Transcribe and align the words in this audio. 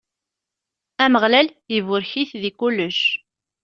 Ameɣlal 1.03 1.47
iburek-it 1.77 2.31
di 2.41 2.51
kullec. 2.59 3.01